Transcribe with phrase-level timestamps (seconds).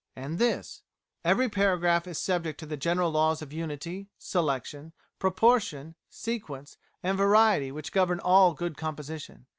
[0.15, 0.81] And this,
[1.23, 7.71] "Every paragraph is subject to the general laws of unity, selection, proportion, sequence, and variety
[7.71, 9.45] which govern all good composition."